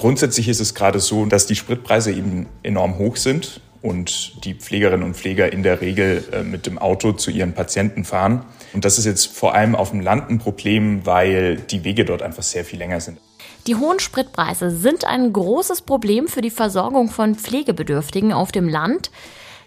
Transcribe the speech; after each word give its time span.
Grundsätzlich 0.00 0.48
ist 0.48 0.60
es 0.60 0.74
gerade 0.74 0.98
so, 0.98 1.26
dass 1.26 1.44
die 1.44 1.54
Spritpreise 1.54 2.10
eben 2.10 2.46
enorm 2.62 2.96
hoch 2.96 3.16
sind 3.16 3.60
und 3.82 4.42
die 4.46 4.54
Pflegerinnen 4.54 5.04
und 5.04 5.14
Pfleger 5.14 5.52
in 5.52 5.62
der 5.62 5.82
Regel 5.82 6.24
äh, 6.32 6.42
mit 6.42 6.64
dem 6.64 6.78
Auto 6.78 7.12
zu 7.12 7.30
ihren 7.30 7.52
Patienten 7.52 8.06
fahren. 8.06 8.46
Und 8.72 8.86
das 8.86 8.98
ist 8.98 9.04
jetzt 9.04 9.26
vor 9.26 9.54
allem 9.54 9.74
auf 9.74 9.90
dem 9.90 10.00
Land 10.00 10.30
ein 10.30 10.38
Problem, 10.38 11.04
weil 11.04 11.56
die 11.56 11.84
Wege 11.84 12.06
dort 12.06 12.22
einfach 12.22 12.42
sehr 12.42 12.64
viel 12.64 12.78
länger 12.78 12.98
sind. 13.02 13.18
Die 13.66 13.76
hohen 13.76 14.00
Spritpreise 14.00 14.70
sind 14.70 15.04
ein 15.04 15.34
großes 15.34 15.82
Problem 15.82 16.28
für 16.28 16.40
die 16.40 16.48
Versorgung 16.48 17.10
von 17.10 17.34
Pflegebedürftigen 17.34 18.32
auf 18.32 18.52
dem 18.52 18.70
Land. 18.70 19.10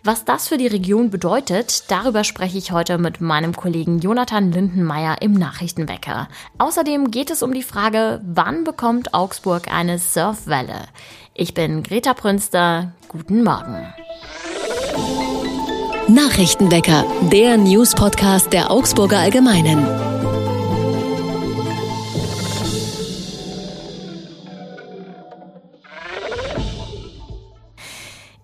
Was 0.06 0.26
das 0.26 0.50
für 0.50 0.58
die 0.58 0.68
Region 0.68 1.10
bedeutet, 1.12 1.90
darüber 1.90 2.26
spreche 2.26 2.58
ich 2.58 2.74
heute 2.74 2.98
mit 2.98 3.22
meinem 3.22 3.56
Kollegen 3.56 4.00
Jonathan 4.00 4.52
Lindenmeier 4.52 5.22
im 5.22 5.32
Nachrichtenwecker. 5.32 6.28
Außerdem 6.58 7.10
geht 7.10 7.32
es 7.32 7.42
um 7.42 7.54
die 7.54 7.64
Frage, 7.64 8.20
wann 8.26 8.66
bekommt 8.66 9.14
Augsburg 9.14 9.74
eine 9.74 10.00
Surfwelle? 10.00 10.88
Ich 11.34 11.54
bin 11.54 11.84
Greta 11.84 12.14
Prünster. 12.14 12.92
Guten 13.08 13.46
Morgen. 13.46 13.94
Nachrichtenwecker, 16.10 17.06
der 17.32 17.56
News-Podcast 17.56 18.52
der 18.52 18.72
Augsburger 18.72 19.20
Allgemeinen. 19.20 20.13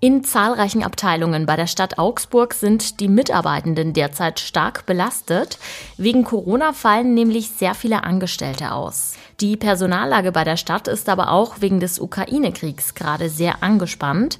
In 0.09 0.23
zahlreichen 0.23 0.81
Abteilungen 0.81 1.45
bei 1.45 1.55
der 1.55 1.67
Stadt 1.67 1.99
Augsburg 1.99 2.55
sind 2.55 2.99
die 2.99 3.07
Mitarbeitenden 3.07 3.93
derzeit 3.93 4.39
stark 4.39 4.87
belastet. 4.87 5.59
Wegen 5.97 6.23
Corona 6.23 6.73
fallen 6.73 7.13
nämlich 7.13 7.51
sehr 7.51 7.75
viele 7.75 8.03
Angestellte 8.03 8.71
aus. 8.71 9.13
Die 9.39 9.55
Personallage 9.55 10.31
bei 10.31 10.43
der 10.43 10.57
Stadt 10.57 10.87
ist 10.87 11.09
aber 11.09 11.29
auch 11.29 11.61
wegen 11.61 11.79
des 11.79 11.99
Ukraine-Kriegs 11.99 12.95
gerade 12.95 13.29
sehr 13.29 13.61
angespannt. 13.61 14.39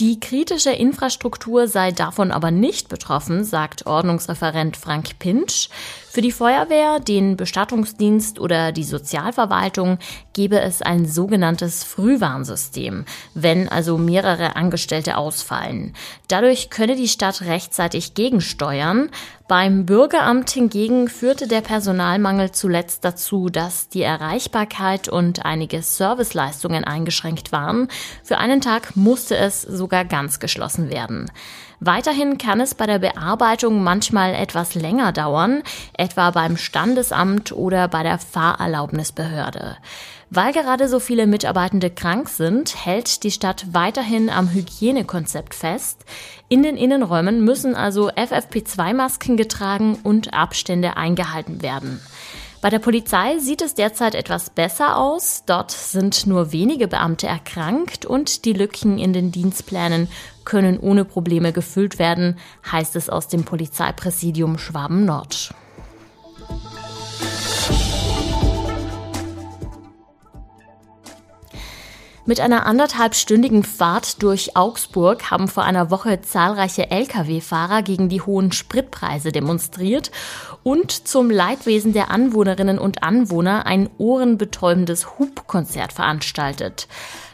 Die 0.00 0.20
kritische 0.20 0.70
Infrastruktur 0.70 1.66
sei 1.66 1.90
davon 1.90 2.30
aber 2.30 2.52
nicht 2.52 2.88
betroffen, 2.88 3.42
sagt 3.42 3.86
Ordnungsreferent 3.86 4.76
Frank 4.76 5.18
Pinsch. 5.18 5.70
Für 6.08 6.20
die 6.20 6.30
Feuerwehr, 6.30 7.00
den 7.00 7.36
Bestattungsdienst 7.36 8.38
oder 8.38 8.70
die 8.70 8.84
Sozialverwaltung 8.84 9.98
gebe 10.34 10.60
es 10.60 10.82
ein 10.82 11.04
sogenanntes 11.04 11.82
Frühwarnsystem, 11.82 13.06
wenn 13.34 13.68
also 13.68 13.98
mehrere 13.98 14.54
Angestellte 14.54 15.16
ausfallen. 15.16 15.94
Dadurch 16.28 16.70
könne 16.70 16.94
die 16.94 17.08
Stadt 17.08 17.42
rechtzeitig 17.42 18.14
gegensteuern. 18.14 19.10
Beim 19.48 19.86
Bürgeramt 19.86 20.50
hingegen 20.50 21.08
führte 21.08 21.48
der 21.48 21.62
Personalmangel 21.62 22.52
zuletzt 22.52 23.02
dazu, 23.02 23.48
dass 23.48 23.88
die 23.88 24.02
Erreichbarkeit 24.02 25.08
und 25.08 25.46
einige 25.46 25.80
Serviceleistungen 25.80 26.84
eingeschränkt 26.84 27.50
waren. 27.50 27.88
Für 28.22 28.36
einen 28.36 28.60
Tag 28.60 28.94
musste 28.94 29.38
es 29.38 29.62
sogar 29.62 30.04
ganz 30.04 30.38
geschlossen 30.38 30.90
werden. 30.90 31.30
Weiterhin 31.80 32.38
kann 32.38 32.60
es 32.60 32.74
bei 32.74 32.86
der 32.86 32.98
Bearbeitung 32.98 33.84
manchmal 33.84 34.34
etwas 34.34 34.74
länger 34.74 35.12
dauern, 35.12 35.62
etwa 35.96 36.30
beim 36.30 36.56
Standesamt 36.56 37.52
oder 37.52 37.86
bei 37.88 38.02
der 38.02 38.18
Fahrerlaubnisbehörde. 38.18 39.76
Weil 40.30 40.52
gerade 40.52 40.88
so 40.88 41.00
viele 41.00 41.26
Mitarbeitende 41.26 41.88
krank 41.88 42.28
sind, 42.28 42.84
hält 42.84 43.22
die 43.22 43.30
Stadt 43.30 43.66
weiterhin 43.72 44.28
am 44.28 44.52
Hygienekonzept 44.52 45.54
fest. 45.54 46.04
In 46.48 46.62
den 46.62 46.76
Innenräumen 46.76 47.44
müssen 47.44 47.74
also 47.74 48.10
FFP2-Masken 48.10 49.36
getragen 49.36 49.98
und 50.02 50.34
Abstände 50.34 50.96
eingehalten 50.96 51.62
werden. 51.62 52.00
Bei 52.60 52.70
der 52.70 52.80
Polizei 52.80 53.38
sieht 53.38 53.62
es 53.62 53.74
derzeit 53.74 54.16
etwas 54.16 54.50
besser 54.50 54.96
aus. 54.96 55.44
Dort 55.46 55.70
sind 55.70 56.26
nur 56.26 56.50
wenige 56.50 56.88
Beamte 56.88 57.28
erkrankt 57.28 58.04
und 58.04 58.44
die 58.44 58.52
Lücken 58.52 58.98
in 58.98 59.12
den 59.12 59.30
Dienstplänen 59.30 60.08
können 60.44 60.80
ohne 60.80 61.04
Probleme 61.04 61.52
gefüllt 61.52 61.98
werden, 62.00 62.36
heißt 62.70 62.96
es 62.96 63.10
aus 63.10 63.28
dem 63.28 63.44
Polizeipräsidium 63.44 64.58
Schwaben 64.58 65.04
Nord. 65.04 65.54
Mit 72.28 72.40
einer 72.40 72.66
anderthalbstündigen 72.66 73.62
Fahrt 73.62 74.22
durch 74.22 74.54
Augsburg 74.54 75.30
haben 75.30 75.48
vor 75.48 75.62
einer 75.62 75.90
Woche 75.90 76.20
zahlreiche 76.20 76.90
Lkw-Fahrer 76.90 77.80
gegen 77.80 78.10
die 78.10 78.20
hohen 78.20 78.52
Spritpreise 78.52 79.32
demonstriert 79.32 80.10
und 80.62 81.08
zum 81.08 81.30
Leidwesen 81.30 81.94
der 81.94 82.10
Anwohnerinnen 82.10 82.78
und 82.78 83.02
Anwohner 83.02 83.64
ein 83.64 83.88
ohrenbetäubendes 83.96 85.18
Hubkonzert 85.18 85.94
veranstaltet. 85.94 86.86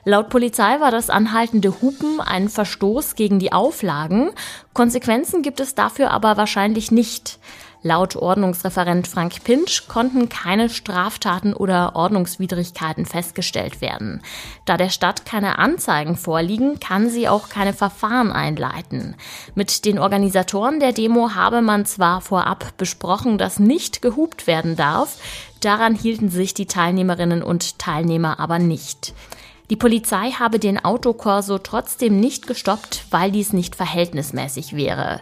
Laut 0.05 0.29
Polizei 0.29 0.79
war 0.79 0.93
das 0.93 1.11
anhaltende 1.11 1.83
Hupen 1.83 2.21
ein 2.21 2.49
Verstoß 2.49 3.17
gegen 3.17 3.41
die 3.41 3.53
Auflagen. 3.53 4.31
Konsequenzen 4.75 5.43
gibt 5.43 5.59
es 5.59 5.75
dafür 5.75 6.13
aber 6.13 6.37
wahrscheinlich 6.37 6.93
nicht. 6.93 7.41
Laut 7.87 8.17
Ordnungsreferent 8.17 9.07
Frank 9.07 9.45
Pinsch 9.45 9.89
konnten 9.89 10.31
keine 10.31 10.71
Straftaten 10.71 11.53
oder 11.53 11.95
Ordnungswidrigkeiten 11.95 13.05
festgestellt 13.05 13.83
werden. 13.83 14.23
Da 14.65 14.79
der 14.79 14.89
Stadt 14.89 15.27
keine 15.27 15.59
Anzeigen 15.59 16.17
vorliegen, 16.17 16.81
kann 16.81 17.11
sie 17.11 17.29
auch 17.29 17.51
keine 17.51 17.75
Verfahren 17.75 18.33
einleiten. 18.33 19.17
Mit 19.55 19.85
den 19.85 19.99
Organisatoren 19.99 20.81
der 20.81 20.93
Demo 20.93 21.35
habe 21.35 21.61
man 21.61 21.85
zwar 21.85 22.23
vorab 22.23 22.75
besprochen, 22.79 23.37
dass 23.37 23.59
nicht 23.59 24.01
gehupt 24.01 24.47
werden 24.47 24.77
darf, 24.77 25.19
daran 25.61 25.95
hielten 25.95 26.31
sich 26.31 26.55
die 26.55 26.65
Teilnehmerinnen 26.65 27.43
und 27.43 27.79
Teilnehmer 27.79 28.41
aber 28.41 28.59
nicht. 28.59 29.13
Die 29.69 29.77
Polizei 29.77 30.31
habe 30.31 30.59
den 30.59 30.83
Autokorso 30.83 31.59
trotzdem 31.59 32.19
nicht 32.19 32.47
gestoppt, 32.47 33.05
weil 33.11 33.31
dies 33.31 33.53
nicht 33.53 33.77
verhältnismäßig 33.77 34.75
wäre. 34.75 35.21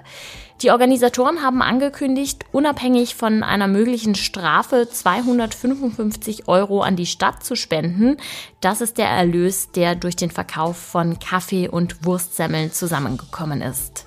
Die 0.63 0.71
Organisatoren 0.71 1.43
haben 1.43 1.61
angekündigt, 1.61 2.45
unabhängig 2.53 3.17
von 3.17 3.43
einer 3.43 3.67
möglichen 3.67 4.15
Strafe 4.15 4.89
255 4.89 6.47
Euro 6.47 6.83
an 6.83 6.95
die 6.95 7.07
Stadt 7.07 7.43
zu 7.43 7.57
spenden. 7.57 8.17
Das 8.61 8.81
ist 8.81 8.97
der 8.97 9.09
Erlös, 9.09 9.73
der 9.73 9.97
durch 9.97 10.15
den 10.15 10.31
Verkauf 10.31 10.77
von 10.77 11.19
Kaffee 11.19 11.69
und 11.69 12.05
Wurstsemmeln 12.05 12.71
zusammengekommen 12.71 13.61
ist. 13.61 14.07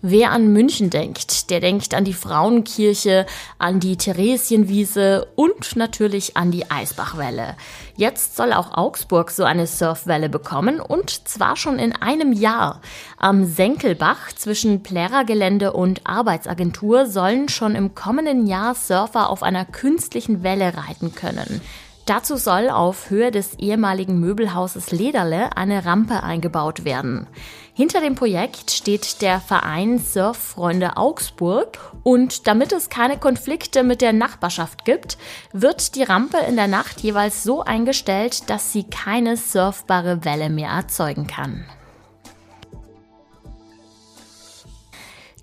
Wer 0.00 0.30
an 0.30 0.52
München 0.52 0.90
denkt, 0.90 1.50
der 1.50 1.58
denkt 1.58 1.92
an 1.92 2.04
die 2.04 2.14
Frauenkirche, 2.14 3.26
an 3.58 3.80
die 3.80 3.96
Theresienwiese 3.96 5.26
und 5.34 5.74
natürlich 5.74 6.36
an 6.36 6.52
die 6.52 6.70
Eisbachwelle. 6.70 7.56
Jetzt 7.96 8.36
soll 8.36 8.52
auch 8.52 8.78
Augsburg 8.78 9.32
so 9.32 9.42
eine 9.42 9.66
Surfwelle 9.66 10.28
bekommen 10.28 10.78
und 10.78 11.26
zwar 11.26 11.56
schon 11.56 11.80
in 11.80 11.96
einem 11.96 12.32
Jahr. 12.32 12.80
Am 13.16 13.44
Senkelbach 13.44 14.32
zwischen 14.32 14.84
Plärergelände 14.84 15.72
und 15.72 16.06
Arbeitsagentur 16.06 17.06
sollen 17.06 17.48
schon 17.48 17.74
im 17.74 17.96
kommenden 17.96 18.46
Jahr 18.46 18.76
Surfer 18.76 19.28
auf 19.28 19.42
einer 19.42 19.64
künstlichen 19.64 20.44
Welle 20.44 20.74
reiten 20.76 21.12
können. 21.16 21.60
Dazu 22.08 22.38
soll 22.38 22.70
auf 22.70 23.10
Höhe 23.10 23.30
des 23.30 23.58
ehemaligen 23.58 24.18
Möbelhauses 24.18 24.92
Lederle 24.92 25.54
eine 25.58 25.84
Rampe 25.84 26.22
eingebaut 26.22 26.86
werden. 26.86 27.26
Hinter 27.74 28.00
dem 28.00 28.14
Projekt 28.14 28.70
steht 28.70 29.20
der 29.20 29.40
Verein 29.40 29.98
Surffreunde 29.98 30.96
Augsburg 30.96 31.76
und 32.04 32.46
damit 32.46 32.72
es 32.72 32.88
keine 32.88 33.18
Konflikte 33.18 33.82
mit 33.84 34.00
der 34.00 34.14
Nachbarschaft 34.14 34.86
gibt, 34.86 35.18
wird 35.52 35.96
die 35.96 36.02
Rampe 36.02 36.38
in 36.48 36.56
der 36.56 36.66
Nacht 36.66 37.00
jeweils 37.00 37.42
so 37.42 37.62
eingestellt, 37.62 38.48
dass 38.48 38.72
sie 38.72 38.84
keine 38.84 39.36
surfbare 39.36 40.24
Welle 40.24 40.48
mehr 40.48 40.70
erzeugen 40.70 41.26
kann. 41.26 41.66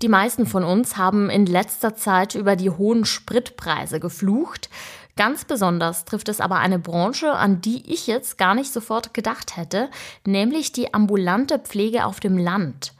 Die 0.02 0.08
meisten 0.08 0.46
von 0.46 0.62
uns 0.62 0.96
haben 0.96 1.30
in 1.30 1.46
letzter 1.46 1.94
Zeit 1.94 2.34
über 2.34 2.56
die 2.56 2.70
hohen 2.70 3.04
Spritpreise 3.04 3.98
geflucht. 3.98 4.68
Ganz 5.16 5.46
besonders 5.46 6.04
trifft 6.04 6.28
es 6.28 6.42
aber 6.42 6.58
eine 6.58 6.78
Branche, 6.78 7.32
an 7.32 7.62
die 7.62 7.90
ich 7.90 8.06
jetzt 8.06 8.36
gar 8.36 8.54
nicht 8.54 8.70
sofort 8.70 9.14
gedacht 9.14 9.56
hätte, 9.56 9.88
nämlich 10.26 10.72
die 10.72 10.92
ambulante 10.92 11.58
Pflege 11.58 12.04
auf 12.04 12.20
dem 12.20 12.36
Land. 12.36 12.92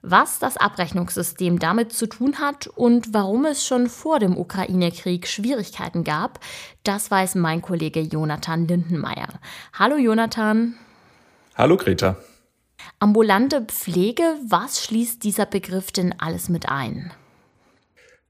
Was 0.00 0.38
das 0.38 0.56
Abrechnungssystem 0.56 1.58
damit 1.58 1.92
zu 1.92 2.06
tun 2.06 2.38
hat 2.38 2.68
und 2.68 3.12
warum 3.12 3.44
es 3.44 3.66
schon 3.66 3.88
vor 3.88 4.18
dem 4.18 4.38
Ukraine-Krieg 4.38 5.26
Schwierigkeiten 5.26 6.04
gab, 6.04 6.40
das 6.84 7.10
weiß 7.10 7.34
mein 7.34 7.60
Kollege 7.60 8.00
Jonathan 8.00 8.66
Lindenmeier. 8.66 9.28
Hallo 9.74 9.96
Jonathan. 9.96 10.74
Hallo 11.54 11.76
Greta. 11.76 12.16
Ambulante 12.98 13.62
Pflege, 13.62 14.22
was 14.46 14.84
schließt 14.84 15.22
dieser 15.22 15.46
Begriff 15.46 15.92
denn 15.92 16.14
alles 16.18 16.48
mit 16.48 16.68
ein? 16.68 17.12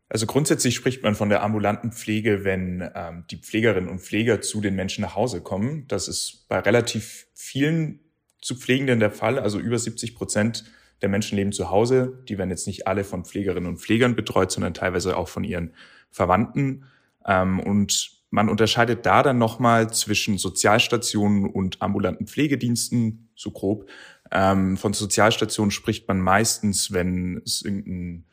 Also 0.08 0.26
grundsätzlich 0.26 0.74
spricht 0.74 1.02
man 1.02 1.14
von 1.14 1.28
der 1.28 1.42
ambulanten 1.42 1.92
Pflege, 1.92 2.44
wenn 2.44 2.88
ähm, 2.94 3.24
die 3.30 3.36
Pflegerinnen 3.36 3.90
und 3.90 4.00
Pfleger 4.00 4.40
zu 4.40 4.60
den 4.60 4.74
Menschen 4.74 5.02
nach 5.02 5.14
Hause 5.14 5.42
kommen. 5.42 5.86
Das 5.88 6.08
ist 6.08 6.46
bei 6.48 6.58
relativ 6.58 7.26
vielen 7.34 8.00
zu 8.40 8.54
Pflegenden 8.54 9.00
der 9.00 9.10
Fall. 9.10 9.38
Also 9.38 9.58
über 9.58 9.78
70 9.78 10.14
Prozent 10.14 10.64
der 11.02 11.10
Menschen 11.10 11.36
leben 11.36 11.52
zu 11.52 11.70
Hause. 11.70 12.22
Die 12.28 12.38
werden 12.38 12.50
jetzt 12.50 12.66
nicht 12.66 12.86
alle 12.86 13.04
von 13.04 13.24
Pflegerinnen 13.24 13.68
und 13.68 13.78
Pflegern 13.78 14.16
betreut, 14.16 14.50
sondern 14.50 14.74
teilweise 14.74 15.16
auch 15.16 15.28
von 15.28 15.44
ihren 15.44 15.74
Verwandten. 16.10 16.84
Ähm, 17.26 17.60
und 17.60 18.18
man 18.30 18.48
unterscheidet 18.48 19.06
da 19.06 19.22
dann 19.22 19.38
nochmal 19.38 19.92
zwischen 19.92 20.38
Sozialstationen 20.38 21.48
und 21.48 21.80
ambulanten 21.80 22.26
Pflegediensten, 22.26 23.30
so 23.34 23.50
grob. 23.50 23.88
Ähm, 24.30 24.76
von 24.76 24.92
Sozialstationen 24.92 25.70
spricht 25.70 26.08
man 26.08 26.20
meistens, 26.20 26.92
wenn 26.92 27.40
es 27.44 27.62
irgendein 27.62 28.26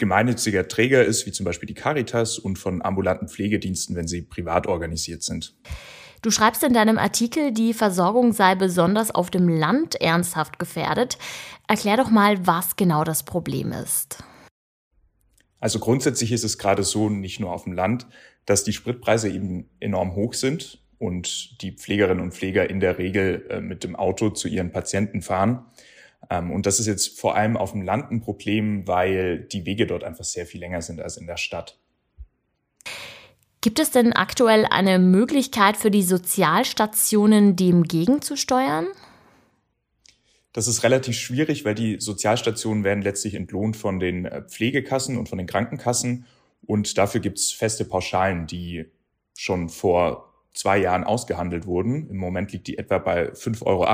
gemeinnütziger 0.00 0.66
Träger 0.66 1.04
ist, 1.04 1.26
wie 1.26 1.32
zum 1.32 1.44
Beispiel 1.44 1.68
die 1.68 1.74
Caritas, 1.74 2.38
und 2.38 2.58
von 2.58 2.82
ambulanten 2.82 3.28
Pflegediensten, 3.28 3.94
wenn 3.94 4.08
sie 4.08 4.22
privat 4.22 4.66
organisiert 4.66 5.22
sind. 5.22 5.54
Du 6.22 6.30
schreibst 6.30 6.64
in 6.64 6.74
deinem 6.74 6.98
Artikel, 6.98 7.52
die 7.52 7.72
Versorgung 7.72 8.32
sei 8.32 8.54
besonders 8.54 9.14
auf 9.14 9.30
dem 9.30 9.48
Land 9.48 9.94
ernsthaft 10.00 10.58
gefährdet. 10.58 11.18
Erklär 11.68 11.96
doch 11.96 12.10
mal, 12.10 12.46
was 12.46 12.76
genau 12.76 13.04
das 13.04 13.22
Problem 13.22 13.72
ist. 13.72 14.22
Also 15.60 15.78
grundsätzlich 15.78 16.32
ist 16.32 16.44
es 16.44 16.58
gerade 16.58 16.82
so, 16.82 17.08
nicht 17.08 17.38
nur 17.38 17.52
auf 17.52 17.64
dem 17.64 17.74
Land, 17.74 18.06
dass 18.46 18.64
die 18.64 18.72
Spritpreise 18.72 19.30
eben 19.30 19.68
enorm 19.78 20.14
hoch 20.14 20.34
sind 20.34 20.82
und 20.98 21.60
die 21.62 21.72
Pflegerinnen 21.72 22.22
und 22.22 22.32
Pfleger 22.32 22.68
in 22.68 22.80
der 22.80 22.98
Regel 22.98 23.46
äh, 23.50 23.60
mit 23.60 23.84
dem 23.84 23.96
Auto 23.96 24.30
zu 24.30 24.48
ihren 24.48 24.72
Patienten 24.72 25.22
fahren. 25.22 25.66
Ähm, 26.28 26.50
und 26.50 26.66
das 26.66 26.80
ist 26.80 26.86
jetzt 26.86 27.18
vor 27.18 27.36
allem 27.36 27.56
auf 27.56 27.72
dem 27.72 27.82
Land 27.82 28.10
ein 28.10 28.20
Problem, 28.20 28.86
weil 28.86 29.40
die 29.40 29.64
Wege 29.64 29.86
dort 29.86 30.04
einfach 30.04 30.24
sehr 30.24 30.46
viel 30.46 30.60
länger 30.60 30.82
sind 30.82 31.00
als 31.00 31.16
in 31.16 31.26
der 31.26 31.36
Stadt. 31.36 31.78
Gibt 33.62 33.78
es 33.78 33.90
denn 33.90 34.14
aktuell 34.14 34.64
eine 34.64 34.98
Möglichkeit 34.98 35.76
für 35.76 35.90
die 35.90 36.02
Sozialstationen, 36.02 37.56
dem 37.56 37.82
gegenzusteuern? 37.82 38.86
Das 40.52 40.66
ist 40.66 40.82
relativ 40.82 41.16
schwierig, 41.16 41.64
weil 41.64 41.74
die 41.74 42.00
Sozialstationen 42.00 42.84
werden 42.84 43.02
letztlich 43.02 43.34
entlohnt 43.34 43.76
von 43.76 44.00
den 44.00 44.24
äh, 44.24 44.42
Pflegekassen 44.42 45.16
und 45.16 45.28
von 45.28 45.38
den 45.38 45.46
Krankenkassen. 45.46 46.26
Und 46.66 46.98
dafür 46.98 47.20
gibt 47.20 47.38
es 47.38 47.52
feste 47.52 47.84
Pauschalen, 47.84 48.46
die 48.46 48.86
schon 49.36 49.68
vor 49.68 50.32
zwei 50.54 50.78
Jahren 50.78 51.04
ausgehandelt 51.04 51.66
wurden. 51.66 52.08
Im 52.10 52.16
Moment 52.16 52.52
liegt 52.52 52.66
die 52.66 52.78
etwa 52.78 52.98
bei 52.98 53.30
5,80 53.32 53.66
Euro 53.66 53.84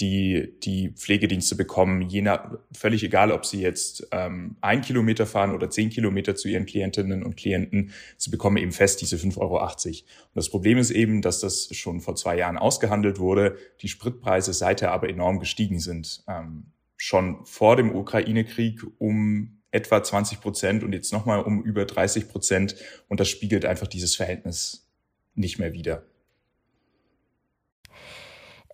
die 0.00 0.54
die 0.62 0.90
Pflegedienste 0.90 1.56
bekommen, 1.56 2.02
je 2.02 2.20
nach, 2.22 2.50
völlig 2.72 3.02
egal, 3.02 3.32
ob 3.32 3.46
sie 3.46 3.60
jetzt 3.62 4.06
ähm, 4.12 4.56
ein 4.60 4.82
Kilometer 4.82 5.24
fahren 5.24 5.54
oder 5.54 5.70
zehn 5.70 5.88
Kilometer 5.88 6.36
zu 6.36 6.48
ihren 6.48 6.66
Klientinnen 6.66 7.22
und 7.22 7.36
Klienten, 7.36 7.92
sie 8.18 8.30
bekommen 8.30 8.58
eben 8.58 8.72
fest 8.72 9.00
diese 9.00 9.16
5,80 9.16 9.38
Euro. 9.38 9.58
Und 9.58 10.04
das 10.34 10.50
Problem 10.50 10.76
ist 10.76 10.90
eben, 10.90 11.22
dass 11.22 11.40
das 11.40 11.74
schon 11.74 12.00
vor 12.00 12.14
zwei 12.14 12.36
Jahren 12.36 12.58
ausgehandelt 12.58 13.18
wurde, 13.18 13.56
die 13.80 13.88
Spritpreise 13.88 14.52
seither 14.52 14.92
aber 14.92 15.08
enorm 15.08 15.38
gestiegen 15.38 15.80
sind. 15.80 16.24
Ähm, 16.28 16.66
schon 16.98 17.44
vor 17.44 17.76
dem 17.76 17.94
Ukraine-Krieg 17.94 18.82
um 18.98 19.62
etwa 19.70 20.02
20 20.02 20.40
Prozent 20.40 20.84
und 20.84 20.92
jetzt 20.92 21.12
nochmal 21.12 21.42
um 21.42 21.62
über 21.62 21.84
30 21.84 22.28
Prozent. 22.28 22.76
Und 23.08 23.20
das 23.20 23.28
spiegelt 23.28 23.64
einfach 23.64 23.86
dieses 23.86 24.14
Verhältnis 24.14 24.90
nicht 25.34 25.58
mehr 25.58 25.72
wider. 25.72 26.04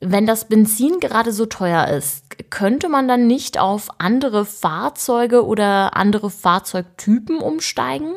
Wenn 0.05 0.27
das 0.27 0.47
Benzin 0.49 0.99
gerade 0.99 1.31
so 1.31 1.47
teuer 1.47 1.87
ist, 1.87 2.51
könnte 2.51 2.89
man 2.89 3.07
dann 3.07 3.29
nicht 3.29 3.61
auf 3.61 3.89
andere 3.99 4.45
Fahrzeuge 4.45 5.47
oder 5.47 5.97
andere 5.97 6.29
Fahrzeugtypen 6.29 7.39
umsteigen? 7.39 8.17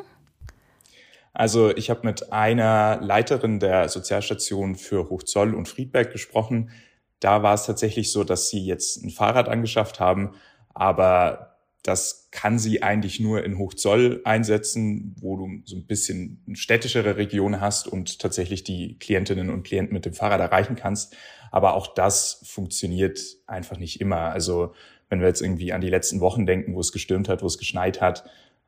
Also 1.31 1.75
ich 1.75 1.91
habe 1.91 2.07
mit 2.07 2.33
einer 2.33 2.99
Leiterin 3.01 3.59
der 3.59 3.87
Sozialstation 3.89 4.75
für 4.75 5.09
Hochzoll 5.09 5.53
und 5.53 5.67
Friedberg 5.67 6.11
gesprochen. 6.11 6.71
Da 7.19 7.43
war 7.43 7.53
es 7.53 7.67
tatsächlich 7.67 8.11
so, 8.11 8.23
dass 8.23 8.49
sie 8.49 8.65
jetzt 8.65 9.03
ein 9.03 9.11
Fahrrad 9.11 9.47
angeschafft 9.47 9.99
haben, 9.99 10.33
aber 10.73 11.54
das 11.87 12.29
kann 12.31 12.57
sie 12.57 12.81
eigentlich 12.81 13.19
nur 13.19 13.43
in 13.43 13.59
Hochzoll 13.59 14.21
einsetzen, 14.23 15.15
wo 15.19 15.37
du 15.37 15.61
so 15.65 15.75
ein 15.75 15.85
bisschen 15.85 16.43
städtischere 16.53 17.17
Region 17.17 17.61
hast 17.61 17.87
und 17.87 18.19
tatsächlich 18.19 18.63
die 18.63 18.97
Klientinnen 18.97 19.51
und 19.51 19.63
Klienten 19.63 19.93
mit 19.93 20.05
dem 20.05 20.13
Fahrrad 20.13 20.39
erreichen 20.39 20.75
kannst. 20.75 21.15
Aber 21.51 21.75
auch 21.75 21.93
das 21.93 22.41
funktioniert 22.43 23.19
einfach 23.45 23.77
nicht 23.77 24.01
immer. 24.01 24.31
Also 24.31 24.73
wenn 25.09 25.19
wir 25.19 25.27
jetzt 25.27 25.41
irgendwie 25.41 25.73
an 25.73 25.81
die 25.81 25.89
letzten 25.89 26.21
Wochen 26.21 26.47
denken, 26.47 26.73
wo 26.73 26.79
es 26.79 26.91
gestürmt 26.91 27.29
hat, 27.29 27.43
wo 27.43 27.47
es 27.47 27.59
geschneit 27.59 28.01
hat, 28.01 28.25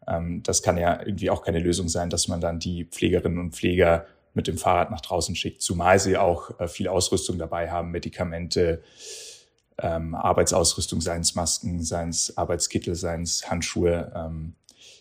ähm, 0.08 0.44
das 0.44 0.62
kann 0.62 0.78
ja 0.78 1.00
irgendwie 1.00 1.32
auch 1.32 1.44
keine 1.44 1.60
Lösung 1.60 1.90
sein, 1.90 2.12
dass 2.12 2.28
man 2.28 2.40
dann 2.40 2.60
die 2.60 2.86
Pflegerinnen 2.86 3.40
und 3.40 3.56
Pfleger 3.56 4.06
mit 4.36 4.48
dem 4.48 4.60
Fahrrad 4.60 4.92
nach 4.92 5.02
draußen 5.02 5.36
schickt, 5.36 5.64
zumal 5.64 5.98
sie 5.98 6.18
auch 6.18 6.60
äh, 6.60 6.68
viel 6.68 6.88
Ausrüstung 6.88 7.40
dabei 7.40 7.72
haben, 7.72 7.90
Medikamente, 7.90 8.84
ähm, 9.80 10.16
Arbeitsausrüstung, 10.16 11.02
seien 11.02 11.22
es 11.22 11.36
Masken, 11.36 11.84
seien 11.84 12.10
es 12.10 12.38
Arbeitskittel, 12.38 12.96
seien 12.96 13.22
es 13.22 13.50
Handschuhe. 13.50 14.12
Ähm, 14.16 14.56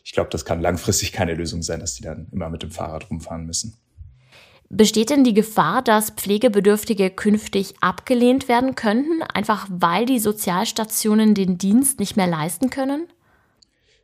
ich 0.05 0.13
glaube, 0.13 0.31
das 0.31 0.45
kann 0.45 0.61
langfristig 0.61 1.13
keine 1.13 1.35
Lösung 1.35 1.63
sein, 1.63 1.81
dass 1.81 1.95
die 1.95 2.03
dann 2.03 2.29
immer 2.33 2.49
mit 2.49 2.63
dem 2.63 2.71
Fahrrad 2.71 3.11
rumfahren 3.11 3.47
müssen. 3.47 3.77
Besteht 4.69 5.11
denn 5.11 5.23
die 5.23 5.35
Gefahr, 5.35 5.83
dass 5.83 6.11
Pflegebedürftige 6.11 7.11
künftig 7.11 7.75
abgelehnt 7.81 8.49
werden 8.49 8.75
könnten, 8.75 9.23
einfach 9.23 9.67
weil 9.71 10.07
die 10.07 10.19
Sozialstationen 10.19 11.35
den 11.35 11.57
Dienst 11.57 12.01
nicht 12.01 12.17
mehr 12.17 12.27
leisten 12.27 12.71
können? 12.71 13.07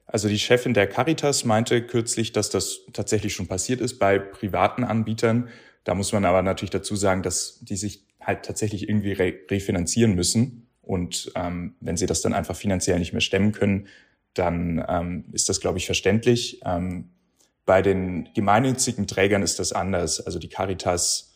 Also 0.07 0.29
die 0.29 0.39
Chefin 0.39 0.75
der 0.75 0.87
Caritas 0.87 1.45
meinte 1.45 1.85
kürzlich, 1.85 2.33
dass 2.33 2.51
das 2.51 2.81
tatsächlich 2.93 3.35
schon 3.35 3.49
passiert 3.49 3.81
ist 3.81 3.99
bei 3.99 4.19
privaten 4.19 4.85
Anbietern. 4.85 5.49
Da 5.85 5.95
muss 5.95 6.13
man 6.13 6.25
aber 6.25 6.43
natürlich 6.43 6.71
dazu 6.71 6.95
sagen, 6.95 7.23
dass 7.23 7.59
die 7.63 7.77
sich 7.77 8.05
halt 8.21 8.45
tatsächlich 8.45 8.89
irgendwie 8.89 9.13
re 9.13 9.35
refinanzieren 9.51 10.15
müssen. 10.15 10.62
Und 10.83 11.33
ähm, 11.37 11.77
wenn 11.81 11.97
sie 11.97 12.07
das 12.07 12.21
dann 12.21 12.35
einfach 12.35 12.57
finanziell 12.57 12.99
nicht 12.99 13.13
mehr 13.13 13.21
stemmen 13.21 13.53
können, 13.53 13.89
dann 14.35 14.85
ähm, 14.89 15.25
ist 15.33 15.49
das, 15.49 15.61
glaube 15.61 15.79
ich, 15.79 15.87
verständlich. 15.87 16.61
Ähm, 16.65 17.11
bei 17.65 17.83
den 17.83 18.29
gemeinnützigen 18.35 19.07
Trägern 19.07 19.43
ist 19.43 19.59
das 19.59 19.73
anders. 19.73 20.21
Also 20.21 20.39
die 20.39 20.49
Caritas 20.49 21.35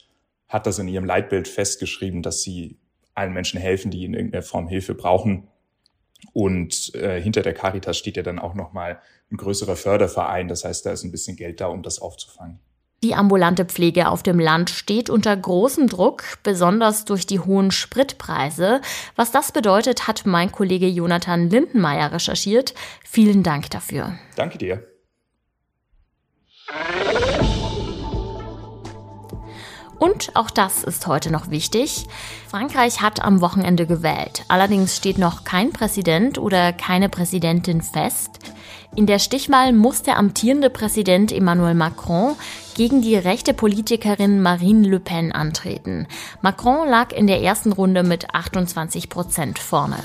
hat 0.48 0.66
das 0.66 0.78
in 0.78 0.88
ihrem 0.88 1.04
Leitbild 1.04 1.48
festgeschrieben, 1.48 2.22
dass 2.22 2.42
sie 2.42 2.78
allen 3.14 3.32
Menschen 3.32 3.60
helfen, 3.60 3.90
die 3.90 4.04
in 4.04 4.14
irgendeiner 4.14 4.42
Form 4.42 4.68
Hilfe 4.68 4.94
brauchen. 4.94 5.48
Und 6.32 6.94
äh, 6.94 7.20
hinter 7.20 7.42
der 7.42 7.54
Caritas 7.54 7.96
steht 7.96 8.16
ja 8.16 8.22
dann 8.22 8.38
auch 8.38 8.54
nochmal 8.54 9.00
ein 9.30 9.36
größerer 9.36 9.76
Förderverein. 9.76 10.48
Das 10.48 10.64
heißt, 10.64 10.84
da 10.86 10.92
ist 10.92 11.04
ein 11.04 11.12
bisschen 11.12 11.36
Geld 11.36 11.60
da, 11.60 11.68
um 11.68 11.82
das 11.82 12.00
aufzufangen. 12.00 12.58
Die 13.06 13.14
ambulante 13.14 13.64
Pflege 13.64 14.08
auf 14.08 14.24
dem 14.24 14.40
Land 14.40 14.68
steht 14.68 15.10
unter 15.10 15.36
großem 15.36 15.86
Druck, 15.86 16.24
besonders 16.42 17.04
durch 17.04 17.24
die 17.24 17.38
hohen 17.38 17.70
Spritpreise. 17.70 18.80
Was 19.14 19.30
das 19.30 19.52
bedeutet, 19.52 20.08
hat 20.08 20.26
mein 20.26 20.50
Kollege 20.50 20.88
Jonathan 20.88 21.48
Lindenmeier 21.48 22.10
recherchiert. 22.10 22.74
Vielen 23.04 23.44
Dank 23.44 23.70
dafür. 23.70 24.18
Danke 24.34 24.58
dir. 24.58 24.84
Und 30.00 30.34
auch 30.34 30.50
das 30.50 30.82
ist 30.82 31.06
heute 31.06 31.30
noch 31.30 31.48
wichtig. 31.48 32.06
Frankreich 32.48 33.02
hat 33.02 33.22
am 33.22 33.40
Wochenende 33.40 33.86
gewählt. 33.86 34.44
Allerdings 34.48 34.96
steht 34.96 35.18
noch 35.18 35.44
kein 35.44 35.70
Präsident 35.70 36.38
oder 36.38 36.72
keine 36.72 37.08
Präsidentin 37.08 37.82
fest. 37.82 38.40
In 38.94 39.06
der 39.06 39.18
Stichwahl 39.18 39.72
muss 39.72 40.02
der 40.02 40.18
amtierende 40.18 40.70
Präsident 40.70 41.32
Emmanuel 41.32 41.74
Macron 41.74 42.36
gegen 42.74 43.02
die 43.02 43.16
rechte 43.16 43.52
Politikerin 43.52 44.40
Marine 44.40 44.88
Le 44.88 45.00
Pen 45.00 45.32
antreten. 45.32 46.06
Macron 46.42 46.88
lag 46.88 47.12
in 47.12 47.26
der 47.26 47.42
ersten 47.42 47.72
Runde 47.72 48.02
mit 48.02 48.34
28 48.34 49.08
Prozent 49.08 49.58
vorne. 49.58 49.98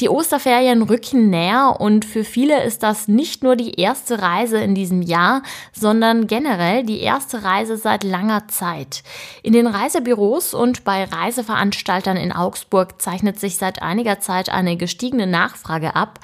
Die 0.00 0.08
Osterferien 0.08 0.80
rücken 0.80 1.28
näher 1.28 1.76
und 1.78 2.06
für 2.06 2.24
viele 2.24 2.64
ist 2.64 2.82
das 2.82 3.06
nicht 3.06 3.42
nur 3.42 3.54
die 3.54 3.74
erste 3.74 4.22
Reise 4.22 4.56
in 4.56 4.74
diesem 4.74 5.02
Jahr, 5.02 5.42
sondern 5.74 6.26
generell 6.26 6.84
die 6.84 7.00
erste 7.00 7.44
Reise 7.44 7.76
seit 7.76 8.02
langer 8.02 8.48
Zeit. 8.48 9.02
In 9.42 9.52
den 9.52 9.66
Reisebüros 9.66 10.54
und 10.54 10.84
bei 10.84 11.04
Reiseveranstaltern 11.04 12.16
in 12.16 12.32
Augsburg 12.32 13.02
zeichnet 13.02 13.38
sich 13.38 13.58
seit 13.58 13.82
einiger 13.82 14.20
Zeit 14.20 14.48
eine 14.48 14.78
gestiegene 14.78 15.26
Nachfrage 15.26 15.94
ab. 15.94 16.20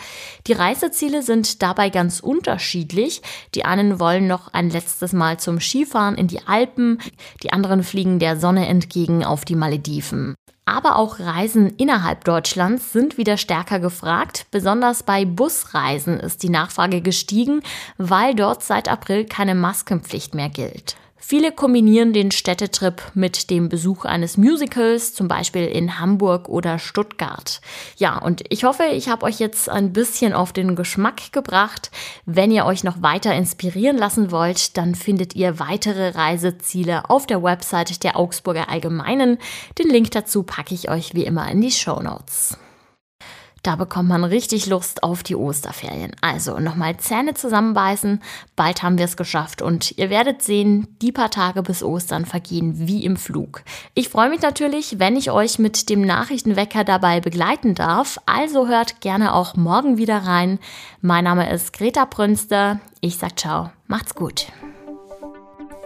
Die 0.47 0.54
Reiseziele 0.54 1.21
sind 1.21 1.61
dabei 1.61 1.90
ganz 1.90 2.21
unterschiedlich. 2.21 3.21
Die 3.54 3.66
einen 3.66 4.00
wollen 4.00 4.26
noch 4.26 4.54
ein 4.54 4.71
letztes 4.71 5.12
Mal 5.12 5.38
zum 5.38 5.61
Skifahren 5.61 6.14
in 6.14 6.28
die 6.28 6.47
Alpen, 6.47 6.99
die 7.42 7.52
anderen 7.52 7.83
fliegen 7.83 8.21
der 8.21 8.38
Sonne 8.38 8.68
entgegen 8.68 9.23
auf 9.23 9.45
die 9.45 9.54
Malediven. 9.54 10.35
Aber 10.69 10.97
auch 10.97 11.21
Reisen 11.21 11.71
innerhalb 11.77 12.25
Deutschlands 12.25 12.93
sind 12.93 13.19
wieder 13.19 13.37
stärker 13.37 13.79
gefragt. 13.79 14.47
Besonders 14.51 15.05
bei 15.05 15.25
Busreisen 15.25 16.19
ist 16.19 16.43
die 16.43 16.49
Nachfrage 16.49 17.01
gestiegen, 17.01 17.63
weil 17.99 18.35
dort 18.35 18.65
seit 18.65 18.89
April 18.89 19.25
keine 19.27 19.55
Maskenpflicht 19.55 20.35
mehr 20.35 20.49
gilt. 20.49 20.97
Viele 21.19 21.51
kombinieren 21.51 22.13
den 22.13 22.31
Städtetrip 22.31 23.03
mit 23.15 23.51
dem 23.51 23.69
Besuch 23.69 24.05
eines 24.05 24.37
Musicals, 24.37 25.15
zum 25.15 25.29
Beispiel 25.29 25.67
in 25.67 25.99
Hamburg 25.99 26.49
oder 26.49 26.79
Stuttgart. 26.79 27.61
Ja, 27.97 28.19
und 28.19 28.45
ich 28.51 28.65
hoffe, 28.65 28.85
ich 28.93 29.09
habe 29.09 29.25
euch 29.25 29.41
jetzt 29.41 29.69
ein 29.69 29.93
bisschen 29.93 30.35
auf 30.35 30.53
den 30.53 30.77
Geschmack 30.77 31.33
gebracht. 31.33 31.91
Wenn 32.27 32.51
ihr 32.51 32.67
euch 32.67 32.85
noch 32.85 33.03
weiter 33.03 33.35
inspirieren 33.35 33.97
lassen 33.97 34.31
wollt, 34.31 34.77
dann 34.77 34.95
findet 34.95 35.35
ihr 35.35 35.59
weitere 35.59 36.11
Reiseziele 36.11 37.09
auf 37.09 37.27
der 37.27 37.43
Website 37.43 38.05
der 38.05 38.17
Augsburger 38.17 38.69
Allgemeinen. 38.69 39.39
Den 39.79 39.89
Link 39.89 40.11
dazu 40.11 40.43
packe 40.43 40.75
ich 40.75 40.91
euch 40.91 41.15
wie 41.15 41.25
immer 41.25 41.51
in 41.51 41.61
die 41.61 41.73
Show 41.73 42.01
Notes. 42.01 42.59
Da 43.67 43.75
bekommt 43.75 44.09
man 44.09 44.23
richtig 44.23 44.67
Lust 44.67 45.03
auf 45.03 45.25
die 45.25 45.35
Osterferien. 45.35 46.13
Also 46.21 46.61
nochmal 46.61 46.99
Zähne 46.99 47.35
zusammenbeißen. 47.35 48.23
Bald 48.55 48.85
haben 48.85 48.97
wir 48.97 49.07
es 49.07 49.17
geschafft 49.17 49.61
und 49.61 49.99
ihr 49.99 50.09
werdet 50.09 50.41
sehen, 50.41 50.87
die 51.03 51.11
paar 51.11 51.33
Tage 51.33 51.65
bis 51.65 51.83
Ostern 51.83 52.27
vergehen 52.27 52.87
wie 52.87 53.05
im 53.05 53.17
Flug. 53.17 53.65
Ich 53.95 54.09
freue 54.09 54.31
mich 54.31 54.41
natürlich, 54.41 55.01
wenn 55.01 55.17
ich 55.17 55.33
euch 55.33 55.59
mit 55.59 55.89
dem 55.89 56.03
Nachrichtenwecker 56.03 56.85
dabei 56.85 57.21
begleiten 57.21 57.75
darf. 57.75 58.21
Also 58.25 58.69
hört 58.69 59.01
gerne 59.01 59.35
auch 59.35 59.57
morgen 59.57 59.99
wieder 59.99 60.19
rein. 60.19 60.61
Mein 61.01 61.25
Name 61.25 61.53
ist 61.53 61.73
Greta 61.73 62.05
Brünster. 62.05 62.79
Ich 63.01 63.17
sag 63.17 63.37
ciao. 63.37 63.71
Macht's 63.89 64.15
gut. 64.15 64.47